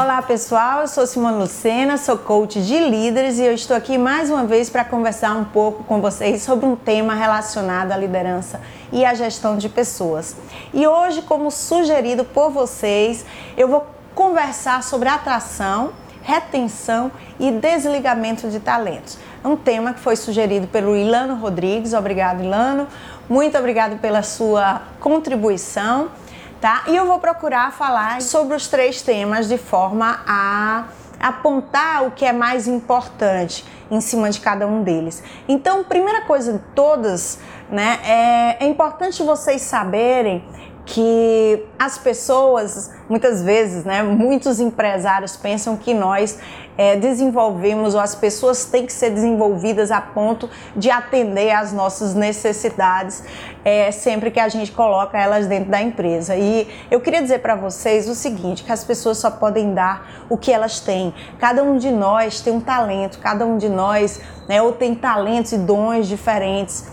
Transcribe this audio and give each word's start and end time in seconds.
Olá 0.00 0.22
pessoal, 0.22 0.82
eu 0.82 0.86
sou 0.86 1.04
Simone 1.08 1.38
Lucena, 1.38 1.96
sou 1.96 2.16
coach 2.16 2.62
de 2.62 2.78
líderes 2.78 3.40
e 3.40 3.42
eu 3.42 3.52
estou 3.52 3.76
aqui 3.76 3.98
mais 3.98 4.30
uma 4.30 4.44
vez 4.44 4.70
para 4.70 4.84
conversar 4.84 5.36
um 5.36 5.44
pouco 5.44 5.82
com 5.82 6.00
vocês 6.00 6.40
sobre 6.44 6.66
um 6.66 6.76
tema 6.76 7.16
relacionado 7.16 7.90
à 7.90 7.96
liderança 7.96 8.60
e 8.92 9.04
à 9.04 9.12
gestão 9.12 9.56
de 9.56 9.68
pessoas. 9.68 10.36
E 10.72 10.86
hoje, 10.86 11.22
como 11.22 11.50
sugerido 11.50 12.24
por 12.24 12.48
vocês, 12.48 13.26
eu 13.56 13.66
vou 13.66 13.88
conversar 14.14 14.84
sobre 14.84 15.08
atração, 15.08 15.90
retenção 16.22 17.10
e 17.40 17.50
desligamento 17.50 18.48
de 18.48 18.60
talentos. 18.60 19.18
Um 19.44 19.56
tema 19.56 19.92
que 19.92 19.98
foi 19.98 20.14
sugerido 20.14 20.68
pelo 20.68 20.96
Ilano 20.96 21.34
Rodrigues. 21.34 21.92
Obrigado, 21.92 22.44
Ilano. 22.44 22.86
Muito 23.28 23.58
obrigado 23.58 23.98
pela 23.98 24.22
sua 24.22 24.80
contribuição 25.00 26.08
tá? 26.60 26.84
E 26.88 26.96
eu 26.96 27.06
vou 27.06 27.18
procurar 27.18 27.72
falar 27.72 28.20
sobre 28.22 28.56
os 28.56 28.66
três 28.66 29.02
temas 29.02 29.48
de 29.48 29.58
forma 29.58 30.20
a 30.26 30.84
apontar 31.20 32.04
o 32.04 32.10
que 32.10 32.24
é 32.24 32.32
mais 32.32 32.68
importante 32.68 33.64
em 33.90 34.00
cima 34.00 34.30
de 34.30 34.40
cada 34.40 34.66
um 34.66 34.82
deles. 34.82 35.22
Então, 35.48 35.82
primeira 35.82 36.22
coisa 36.22 36.52
de 36.52 36.58
todas, 36.74 37.38
né, 37.70 37.98
é, 38.04 38.64
é 38.64 38.68
importante 38.68 39.22
vocês 39.22 39.62
saberem 39.62 40.44
que 40.88 41.66
as 41.78 41.98
pessoas, 41.98 42.90
muitas 43.10 43.42
vezes, 43.42 43.84
né, 43.84 44.02
muitos 44.02 44.58
empresários 44.58 45.36
pensam 45.36 45.76
que 45.76 45.92
nós 45.92 46.38
é, 46.78 46.96
desenvolvemos 46.96 47.94
ou 47.94 48.00
as 48.00 48.14
pessoas 48.14 48.64
têm 48.64 48.86
que 48.86 48.92
ser 48.92 49.10
desenvolvidas 49.10 49.90
a 49.90 50.00
ponto 50.00 50.48
de 50.74 50.90
atender 50.90 51.50
às 51.50 51.74
nossas 51.74 52.14
necessidades 52.14 53.22
é, 53.62 53.90
sempre 53.90 54.30
que 54.30 54.40
a 54.40 54.48
gente 54.48 54.72
coloca 54.72 55.18
elas 55.18 55.46
dentro 55.46 55.70
da 55.70 55.82
empresa. 55.82 56.34
E 56.36 56.66
eu 56.90 57.02
queria 57.02 57.20
dizer 57.20 57.40
para 57.40 57.54
vocês 57.54 58.08
o 58.08 58.14
seguinte, 58.14 58.64
que 58.64 58.72
as 58.72 58.82
pessoas 58.82 59.18
só 59.18 59.30
podem 59.30 59.74
dar 59.74 60.26
o 60.30 60.38
que 60.38 60.50
elas 60.50 60.80
têm. 60.80 61.12
Cada 61.38 61.62
um 61.62 61.76
de 61.76 61.90
nós 61.90 62.40
tem 62.40 62.50
um 62.50 62.60
talento, 62.60 63.18
cada 63.18 63.44
um 63.44 63.58
de 63.58 63.68
nós 63.68 64.22
né, 64.48 64.62
ou 64.62 64.72
tem 64.72 64.94
talentos 64.94 65.52
e 65.52 65.58
dons 65.58 66.08
diferentes. 66.08 66.86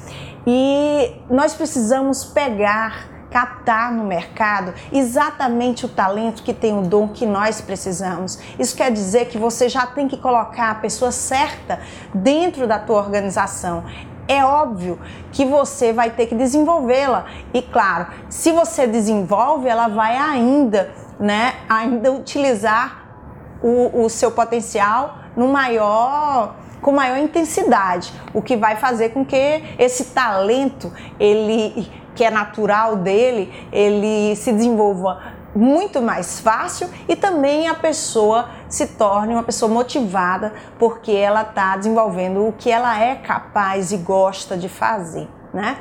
E 0.45 1.15
nós 1.29 1.53
precisamos 1.53 2.25
pegar 2.25 3.14
captar 3.35 3.91
no 3.91 4.05
mercado 4.05 4.73
exatamente 4.93 5.85
o 5.85 5.89
talento 5.89 6.41
que 6.41 6.53
tem 6.53 6.79
o 6.79 6.83
dom 6.83 7.09
que 7.09 7.25
nós 7.25 7.59
precisamos. 7.59 8.39
Isso 8.57 8.73
quer 8.73 8.89
dizer 8.89 9.25
que 9.25 9.37
você 9.37 9.67
já 9.67 9.85
tem 9.85 10.07
que 10.07 10.15
colocar 10.15 10.71
a 10.71 10.75
pessoa 10.75 11.11
certa 11.11 11.81
dentro 12.13 12.65
da 12.65 12.79
tua 12.79 12.95
organização 12.97 13.83
é 14.25 14.43
óbvio 14.43 14.97
que 15.33 15.43
você 15.43 15.91
vai 15.91 16.11
ter 16.11 16.27
que 16.27 16.33
desenvolvê-la. 16.33 17.25
E 17.53 17.61
claro, 17.61 18.07
se 18.29 18.53
você 18.53 18.87
desenvolve, 18.87 19.67
ela 19.67 19.89
vai 19.89 20.15
ainda, 20.15 20.91
né, 21.19 21.55
ainda 21.67 22.11
utilizar 22.13 23.05
o, 23.61 24.05
o 24.05 24.09
seu 24.09 24.31
potencial 24.31 25.17
no 25.35 25.49
maior 25.49 26.55
com 26.81 26.91
maior 26.91 27.17
intensidade, 27.17 28.13
o 28.31 28.43
que 28.43 28.55
vai 28.55 28.75
fazer 28.75 29.09
com 29.09 29.25
que 29.25 29.63
esse 29.79 30.05
talento 30.05 30.93
ele 31.19 31.91
que 32.15 32.23
é 32.23 32.31
natural 32.31 32.95
dele, 32.95 33.53
ele 33.71 34.35
se 34.35 34.51
desenvolva 34.51 35.21
muito 35.55 36.01
mais 36.01 36.39
fácil 36.39 36.89
e 37.07 37.15
também 37.15 37.67
a 37.67 37.75
pessoa 37.75 38.49
se 38.67 38.87
torne 38.87 39.33
uma 39.33 39.43
pessoa 39.43 39.71
motivada 39.71 40.53
porque 40.77 41.11
ela 41.11 41.43
está 41.43 41.77
desenvolvendo 41.77 42.47
o 42.47 42.51
que 42.51 42.69
ela 42.69 42.99
é 42.99 43.15
capaz 43.15 43.91
e 43.91 43.97
gosta 43.97 44.57
de 44.57 44.67
fazer, 44.67 45.29
né? 45.53 45.77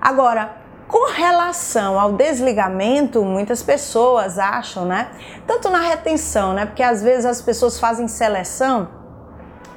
Agora, 0.00 0.56
com 0.86 1.10
relação 1.10 1.98
ao 1.98 2.12
desligamento, 2.12 3.24
muitas 3.24 3.62
pessoas 3.62 4.38
acham, 4.38 4.84
né? 4.84 5.08
Tanto 5.46 5.70
na 5.70 5.80
retenção, 5.80 6.52
né? 6.52 6.66
Porque 6.66 6.82
às 6.82 7.02
vezes 7.02 7.24
as 7.24 7.40
pessoas 7.42 7.80
fazem 7.80 8.06
seleção 8.06 8.88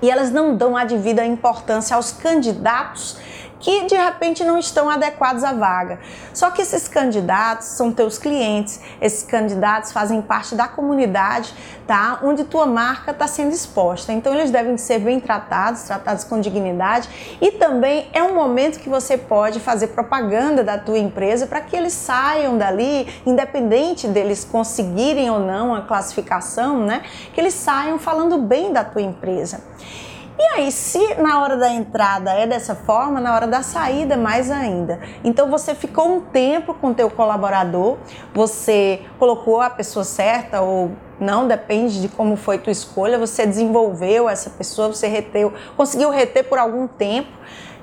e 0.01 0.11
elas 0.11 0.29
não 0.29 0.55
dão 0.55 0.75
a 0.75 0.83
devida 0.83 1.25
importância 1.25 1.95
aos 1.95 2.11
candidatos 2.11 3.17
que 3.59 3.85
de 3.85 3.95
repente 3.95 4.43
não 4.43 4.57
estão 4.57 4.89
adequados 4.89 5.43
à 5.43 5.53
vaga. 5.53 5.99
Só 6.33 6.51
que 6.51 6.61
esses 6.61 6.87
candidatos 6.87 7.67
são 7.67 7.91
teus 7.91 8.17
clientes, 8.17 8.79
esses 9.01 9.23
candidatos 9.23 9.91
fazem 9.91 10.21
parte 10.21 10.55
da 10.55 10.67
comunidade, 10.67 11.53
tá? 11.87 12.19
Onde 12.23 12.43
tua 12.43 12.65
marca 12.65 13.11
está 13.11 13.27
sendo 13.27 13.53
exposta. 13.53 14.11
Então 14.11 14.33
eles 14.33 14.51
devem 14.51 14.77
ser 14.77 14.99
bem 14.99 15.19
tratados, 15.19 15.83
tratados 15.83 16.23
com 16.23 16.39
dignidade 16.39 17.37
e 17.41 17.51
também 17.51 18.07
é 18.13 18.21
um 18.23 18.35
momento 18.35 18.79
que 18.79 18.89
você 18.89 19.17
pode 19.17 19.59
fazer 19.59 19.87
propaganda 19.87 20.63
da 20.63 20.77
tua 20.77 20.97
empresa 20.97 21.47
para 21.47 21.61
que 21.61 21.75
eles 21.75 21.93
saiam 21.93 22.57
dali, 22.57 23.07
independente 23.25 24.07
deles 24.07 24.43
conseguirem 24.43 25.29
ou 25.29 25.39
não 25.39 25.73
a 25.73 25.81
classificação, 25.81 26.85
né? 26.85 27.03
Que 27.33 27.41
eles 27.41 27.53
saiam 27.53 27.97
falando 27.97 28.37
bem 28.37 28.71
da 28.71 28.83
tua 28.83 29.01
empresa. 29.01 29.61
E 30.37 30.43
aí, 30.55 30.71
se 30.71 31.15
na 31.15 31.41
hora 31.41 31.55
da 31.55 31.69
entrada 31.69 32.33
é 32.33 32.45
dessa 32.45 32.75
forma, 32.75 33.21
na 33.21 33.33
hora 33.33 33.47
da 33.47 33.63
saída 33.63 34.17
mais 34.17 34.51
ainda. 34.51 34.99
Então 35.23 35.49
você 35.49 35.73
ficou 35.73 36.07
um 36.07 36.19
tempo 36.19 36.73
com 36.73 36.93
teu 36.93 37.09
colaborador, 37.09 37.97
você 38.33 39.01
colocou 39.17 39.61
a 39.61 39.69
pessoa 39.69 40.03
certa 40.03 40.61
ou 40.61 40.91
não, 41.17 41.47
depende 41.47 42.01
de 42.01 42.09
como 42.09 42.35
foi 42.35 42.57
tua 42.57 42.71
escolha, 42.71 43.17
você 43.17 43.45
desenvolveu 43.45 44.27
essa 44.27 44.49
pessoa, 44.49 44.89
você 44.89 45.07
reteu, 45.07 45.53
conseguiu 45.77 46.09
reter 46.09 46.43
por 46.43 46.59
algum 46.59 46.85
tempo 46.85 47.31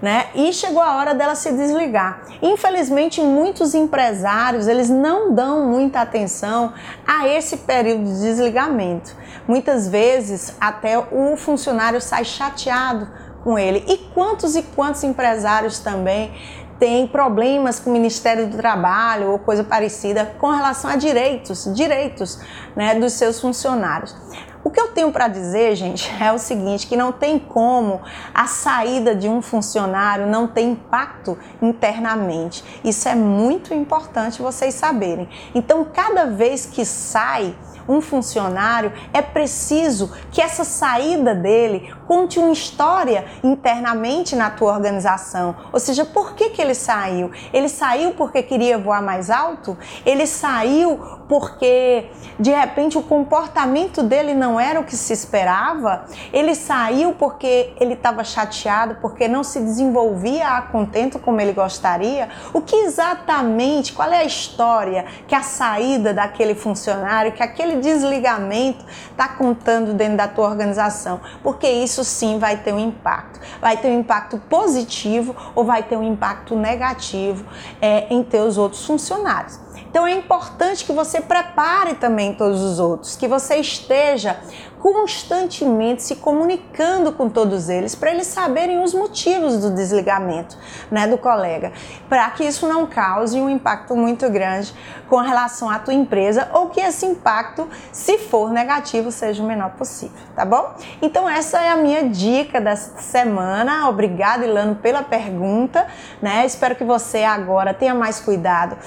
né? 0.02 0.26
E 0.34 0.52
chegou 0.52 0.82
a 0.82 0.96
hora 0.96 1.14
dela 1.14 1.36
se 1.36 1.52
desligar. 1.52 2.22
Infelizmente, 2.42 3.20
muitos 3.20 3.72
empresários, 3.72 4.66
eles 4.66 4.90
não 4.90 5.32
dão 5.32 5.64
muita 5.68 6.00
atenção 6.00 6.72
a 7.06 7.28
esse 7.28 7.58
período 7.58 8.02
de 8.02 8.20
desligamento. 8.20 9.14
Muitas 9.46 9.88
vezes, 9.88 10.54
até 10.60 10.98
o 10.98 11.36
funcionário 11.36 12.00
sai 12.00 12.24
chateado 12.24 13.08
com 13.42 13.58
ele. 13.58 13.84
E 13.88 13.98
quantos 14.14 14.54
e 14.54 14.62
quantos 14.62 15.02
empresários 15.02 15.78
também 15.78 16.32
têm 16.78 17.06
problemas 17.06 17.78
com 17.78 17.90
o 17.90 17.92
Ministério 17.92 18.48
do 18.48 18.56
Trabalho 18.56 19.30
ou 19.30 19.38
coisa 19.38 19.62
parecida 19.62 20.34
com 20.38 20.50
relação 20.50 20.90
a 20.90 20.96
direitos, 20.96 21.72
direitos 21.74 22.40
né, 22.74 22.94
dos 22.96 23.12
seus 23.12 23.40
funcionários. 23.40 24.16
O 24.64 24.70
que 24.70 24.80
eu 24.80 24.88
tenho 24.88 25.10
para 25.10 25.26
dizer, 25.28 25.74
gente, 25.74 26.12
é 26.22 26.32
o 26.32 26.38
seguinte, 26.38 26.86
que 26.86 26.96
não 26.96 27.12
tem 27.12 27.38
como 27.38 28.00
a 28.32 28.46
saída 28.46 29.14
de 29.14 29.28
um 29.28 29.42
funcionário 29.42 30.26
não 30.26 30.46
ter 30.46 30.62
impacto 30.62 31.36
internamente. 31.60 32.64
Isso 32.84 33.08
é 33.08 33.14
muito 33.14 33.74
importante 33.74 34.42
vocês 34.42 34.74
saberem. 34.74 35.28
Então, 35.54 35.84
cada 35.84 36.26
vez 36.26 36.66
que 36.66 36.84
sai 36.84 37.54
um 37.88 38.00
funcionário, 38.00 38.92
é 39.12 39.22
preciso 39.22 40.12
que 40.30 40.40
essa 40.40 40.64
saída 40.64 41.34
dele 41.34 41.92
conte 42.06 42.38
uma 42.38 42.52
história 42.52 43.24
internamente 43.42 44.36
na 44.36 44.50
tua 44.50 44.72
organização. 44.72 45.56
Ou 45.72 45.80
seja, 45.80 46.04
por 46.04 46.34
que, 46.34 46.50
que 46.50 46.60
ele 46.60 46.74
saiu? 46.74 47.30
Ele 47.52 47.68
saiu 47.68 48.12
porque 48.12 48.42
queria 48.42 48.78
voar 48.78 49.02
mais 49.02 49.30
alto? 49.30 49.76
Ele 50.04 50.26
saiu 50.26 50.98
porque 51.28 52.10
de 52.38 52.50
repente 52.50 52.98
o 52.98 53.02
comportamento 53.02 54.02
dele 54.02 54.34
não 54.34 54.60
era 54.60 54.80
o 54.80 54.84
que 54.84 54.96
se 54.96 55.12
esperava, 55.12 56.04
ele 56.32 56.54
saiu 56.54 57.14
porque 57.14 57.72
ele 57.80 57.94
estava 57.94 58.24
chateado, 58.24 58.96
porque 59.00 59.26
não 59.28 59.42
se 59.42 59.60
desenvolvia 59.60 60.48
a 60.48 60.62
contento 60.62 61.18
como 61.18 61.40
ele 61.40 61.52
gostaria. 61.52 62.28
O 62.52 62.60
que 62.60 62.76
exatamente, 62.76 63.92
qual 63.92 64.10
é 64.10 64.18
a 64.18 64.24
história 64.24 65.06
que 65.26 65.34
a 65.34 65.42
saída 65.42 66.12
daquele 66.12 66.54
funcionário, 66.54 67.32
que 67.32 67.42
aquele 67.42 67.71
desligamento 67.80 68.84
está 69.10 69.28
contando 69.28 69.94
dentro 69.94 70.16
da 70.16 70.28
tua 70.28 70.48
organização? 70.48 71.20
Porque 71.42 71.68
isso 71.68 72.04
sim 72.04 72.38
vai 72.38 72.56
ter 72.56 72.72
um 72.72 72.78
impacto. 72.78 73.40
Vai 73.60 73.76
ter 73.76 73.88
um 73.88 74.00
impacto 74.00 74.38
positivo 74.38 75.34
ou 75.54 75.64
vai 75.64 75.82
ter 75.82 75.96
um 75.96 76.02
impacto 76.02 76.56
negativo 76.56 77.44
é, 77.80 78.06
em 78.12 78.22
teus 78.22 78.58
outros 78.58 78.84
funcionários. 78.84 79.61
Então 79.92 80.06
é 80.06 80.12
importante 80.12 80.86
que 80.86 80.92
você 80.92 81.20
prepare 81.20 81.92
também 81.96 82.32
todos 82.32 82.62
os 82.62 82.78
outros, 82.78 83.14
que 83.14 83.28
você 83.28 83.56
esteja 83.56 84.38
constantemente 84.80 86.02
se 86.02 86.16
comunicando 86.16 87.12
com 87.12 87.28
todos 87.28 87.68
eles 87.68 87.94
para 87.94 88.10
eles 88.10 88.26
saberem 88.26 88.82
os 88.82 88.94
motivos 88.94 89.58
do 89.58 89.70
desligamento 89.70 90.56
né, 90.90 91.06
do 91.06 91.18
colega, 91.18 91.72
para 92.08 92.28
que 92.30 92.42
isso 92.42 92.66
não 92.66 92.86
cause 92.86 93.38
um 93.38 93.50
impacto 93.50 93.94
muito 93.94 94.30
grande 94.30 94.74
com 95.10 95.18
relação 95.18 95.68
à 95.68 95.78
tua 95.78 95.92
empresa 95.92 96.48
ou 96.54 96.70
que 96.70 96.80
esse 96.80 97.04
impacto, 97.04 97.68
se 97.92 98.16
for 98.16 98.50
negativo, 98.50 99.12
seja 99.12 99.42
o 99.42 99.46
menor 99.46 99.72
possível, 99.72 100.16
tá 100.34 100.46
bom? 100.46 100.74
Então 101.02 101.28
essa 101.28 101.60
é 101.60 101.68
a 101.68 101.76
minha 101.76 102.08
dica 102.08 102.62
dessa 102.62 102.98
semana. 102.98 103.90
Obrigada, 103.90 104.46
Ilano, 104.46 104.74
pela 104.74 105.02
pergunta, 105.02 105.86
né? 106.22 106.46
Espero 106.46 106.74
que 106.74 106.82
você 106.82 107.24
agora 107.24 107.74
tenha 107.74 107.94
mais 107.94 108.20
cuidado 108.20 108.78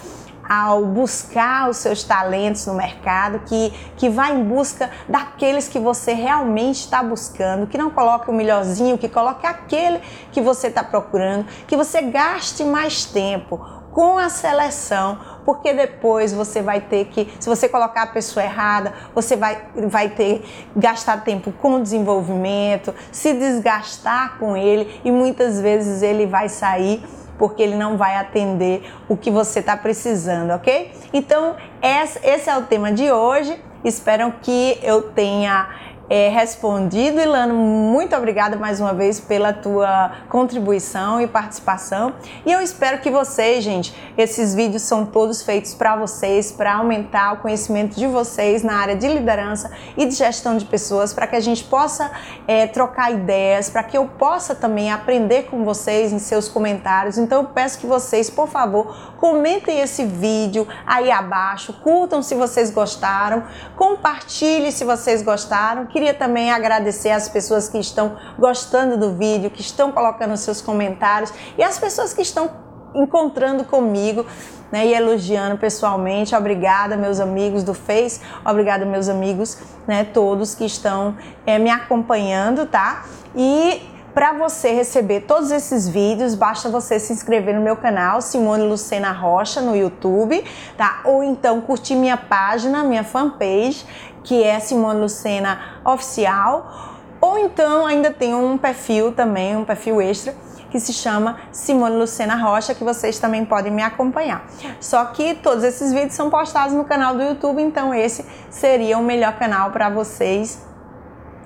ao 0.47 0.85
buscar 0.85 1.69
os 1.69 1.77
seus 1.77 2.03
talentos 2.03 2.65
no 2.65 2.73
mercado, 2.73 3.39
que, 3.45 3.71
que 3.97 4.09
vá 4.09 4.29
em 4.29 4.43
busca 4.43 4.89
daqueles 5.07 5.67
que 5.67 5.79
você 5.79 6.13
realmente 6.13 6.81
está 6.81 7.01
buscando, 7.01 7.67
que 7.67 7.77
não 7.77 7.89
coloque 7.89 8.29
o 8.29 8.33
melhorzinho, 8.33 8.97
que 8.97 9.09
coloque 9.09 9.45
aquele 9.45 9.99
que 10.31 10.41
você 10.41 10.67
está 10.67 10.83
procurando, 10.83 11.45
que 11.67 11.75
você 11.75 12.01
gaste 12.01 12.63
mais 12.63 13.05
tempo 13.05 13.75
com 13.95 14.17
a 14.17 14.27
seleção, 14.27 15.17
porque 15.45 15.73
depois 15.73 16.33
você 16.33 16.61
vai 16.61 16.81
ter 16.81 17.05
que, 17.05 17.33
se 17.39 17.47
você 17.47 17.69
colocar 17.69 18.03
a 18.03 18.07
pessoa 18.07 18.43
errada, 18.43 18.93
você 19.13 19.37
vai, 19.37 19.69
vai 19.87 20.09
ter 20.09 20.43
gastar 20.75 21.23
tempo 21.23 21.53
com 21.53 21.81
desenvolvimento, 21.81 22.93
se 23.09 23.33
desgastar 23.33 24.37
com 24.37 24.57
ele 24.57 24.99
e 25.05 25.09
muitas 25.09 25.61
vezes 25.61 26.01
ele 26.01 26.25
vai 26.25 26.49
sair 26.49 27.01
porque 27.37 27.61
ele 27.61 27.75
não 27.75 27.97
vai 27.97 28.15
atender 28.15 28.83
o 29.07 29.15
que 29.17 29.29
você 29.29 29.59
está 29.59 29.75
precisando, 29.75 30.51
ok? 30.51 30.91
Então, 31.13 31.55
esse 31.81 32.49
é 32.49 32.57
o 32.57 32.63
tema 32.63 32.91
de 32.91 33.11
hoje. 33.11 33.59
Espero 33.83 34.33
que 34.41 34.79
eu 34.81 35.03
tenha 35.11 35.69
é, 36.09 36.29
respondido. 36.29 37.19
Ilano, 37.19 37.53
muito 37.53 38.15
obrigada 38.15 38.55
mais 38.55 38.79
uma 38.79 38.93
vez 38.93 39.19
pela 39.19 39.53
tua 39.53 40.11
contribuição 40.29 41.19
e 41.19 41.27
participação. 41.27 42.13
E 42.45 42.51
eu 42.51 42.61
espero 42.61 42.99
que 42.99 43.09
vocês, 43.09 43.63
gente, 43.63 43.95
esses 44.17 44.53
vídeos 44.53 44.83
são 44.83 45.05
todos 45.05 45.41
feitos 45.41 45.73
para 45.73 45.95
vocês, 45.95 46.51
para 46.51 46.75
aumentar 46.75 47.33
o 47.33 47.37
conhecimento 47.37 47.95
de 47.95 48.07
vocês 48.07 48.63
na 48.63 48.75
área 48.75 48.95
de 48.95 49.07
liderança 49.07 49.71
e 49.97 50.05
de 50.05 50.15
gestão 50.15 50.57
de 50.57 50.65
pessoas, 50.65 51.13
para 51.13 51.27
que 51.27 51.35
a 51.35 51.39
gente 51.39 51.63
possa 51.63 52.11
é, 52.47 52.67
trocar 52.67 53.11
ideias, 53.11 53.69
para 53.69 53.83
que 53.83 53.97
eu 53.97 54.07
possa 54.07 54.53
também 54.53 54.91
aprender 54.91 55.43
com 55.43 55.63
vocês 55.63 56.13
em 56.13 56.19
seus 56.19 56.47
comentários. 56.47 57.17
Então 57.17 57.43
eu 57.43 57.49
peço 57.49 57.79
que 57.79 57.87
vocês, 57.87 58.29
por 58.29 58.47
favor, 58.47 59.13
comentem 59.17 59.79
esse 59.79 60.05
vídeo 60.05 60.67
aí 60.85 61.11
abaixo, 61.11 61.73
curtam 61.81 62.21
se 62.21 62.35
vocês 62.35 62.69
gostaram, 62.69 63.43
compartilhem 63.75 64.71
se 64.71 64.83
vocês 64.83 65.21
gostaram 65.21 65.87
queria 65.95 66.13
também 66.13 66.51
agradecer 66.51 67.11
as 67.11 67.29
pessoas 67.29 67.69
que 67.69 67.77
estão 67.79 68.17
gostando 68.37 68.97
do 68.97 69.13
vídeo, 69.15 69.49
que 69.49 69.61
estão 69.61 69.93
colocando 69.93 70.35
seus 70.35 70.61
comentários 70.61 71.31
e 71.57 71.63
as 71.63 71.79
pessoas 71.79 72.13
que 72.13 72.21
estão 72.21 72.49
encontrando 72.93 73.63
comigo 73.63 74.25
né, 74.69 74.87
e 74.87 74.93
elogiando 74.93 75.57
pessoalmente. 75.57 76.35
Obrigada, 76.35 76.97
meus 76.97 77.21
amigos 77.21 77.63
do 77.63 77.73
Face, 77.73 78.19
obrigada, 78.43 78.85
meus 78.85 79.07
amigos, 79.07 79.57
né, 79.87 80.03
todos 80.03 80.53
que 80.53 80.65
estão 80.65 81.15
é, 81.45 81.57
me 81.57 81.69
acompanhando, 81.69 82.65
tá? 82.65 83.05
E 83.33 83.81
para 84.15 84.31
você 84.31 84.71
receber 84.71 85.25
todos 85.27 85.51
esses 85.51 85.89
vídeos, 85.89 86.35
basta 86.35 86.69
você 86.69 86.97
se 86.97 87.11
inscrever 87.11 87.53
no 87.53 87.59
meu 87.59 87.75
canal 87.75 88.21
Simone 88.21 88.63
Lucena 88.63 89.11
Rocha 89.11 89.59
no 89.59 89.75
YouTube, 89.75 90.41
tá? 90.77 91.01
Ou 91.03 91.21
então 91.21 91.59
curtir 91.59 91.95
minha 91.95 92.15
página, 92.15 92.81
minha 92.81 93.03
fanpage, 93.03 93.85
que 94.23 94.41
é 94.41 94.57
Simone 94.61 95.01
Lucena 95.01 95.59
Oficial. 95.83 96.95
Ou 97.19 97.37
então 97.37 97.85
ainda 97.85 98.09
tem 98.09 98.33
um 98.33 98.57
perfil 98.57 99.11
também, 99.11 99.57
um 99.57 99.65
perfil 99.65 100.01
extra, 100.01 100.33
que 100.71 100.79
se 100.79 100.93
chama 100.93 101.37
Simone 101.51 101.97
Lucena 101.97 102.37
Rocha, 102.37 102.73
que 102.73 102.85
vocês 102.85 103.19
também 103.19 103.43
podem 103.43 103.71
me 103.71 103.83
acompanhar. 103.83 104.45
Só 104.79 105.03
que 105.05 105.33
todos 105.35 105.61
esses 105.61 105.91
vídeos 105.91 106.13
são 106.13 106.29
postados 106.29 106.73
no 106.73 106.85
canal 106.85 107.15
do 107.15 107.21
YouTube, 107.21 107.61
então 107.61 107.93
esse 107.93 108.25
seria 108.49 108.97
o 108.97 109.03
melhor 109.03 109.33
canal 109.37 109.71
para 109.71 109.89
vocês 109.89 110.64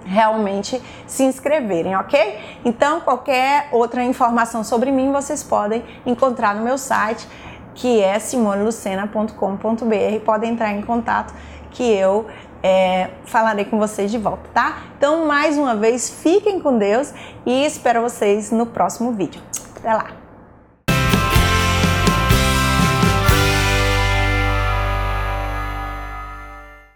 realmente 0.10 0.82
se 1.06 1.24
inscreverem, 1.24 1.96
ok? 1.96 2.40
Então, 2.66 3.02
qualquer 3.02 3.70
outra 3.72 4.04
informação 4.04 4.64
sobre 4.64 4.92
mim 4.92 5.12
vocês 5.12 5.44
podem 5.44 5.84
encontrar 6.06 6.56
no 6.56 6.64
meu 6.64 6.78
site, 6.78 7.28
que 7.76 8.02
é 8.02 8.18
simonelucena.com.br. 8.20 10.26
Podem 10.26 10.52
entrar 10.52 10.74
em 10.74 10.82
contato 10.82 11.34
que 11.72 11.84
eu 11.84 12.28
é, 12.62 13.12
falarei 13.26 13.66
com 13.66 13.78
vocês 13.78 14.12
de 14.12 14.18
volta, 14.18 14.50
tá? 14.54 14.80
Então, 14.98 15.26
mais 15.26 15.58
uma 15.58 15.76
vez, 15.76 16.10
fiquem 16.10 16.60
com 16.60 16.78
Deus 16.78 17.14
e 17.46 17.66
espero 17.66 18.02
vocês 18.02 18.52
no 18.52 18.66
próximo 18.66 19.12
vídeo. 19.12 19.42
Até 19.78 19.94
lá! 19.94 20.19